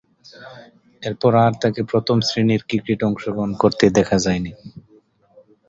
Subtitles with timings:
[1.03, 4.51] এরপর আর তাকে প্রথম-শ্রেণীর ক্রিকেটে অংশগ্রহণ করতে দেখা যায়নি।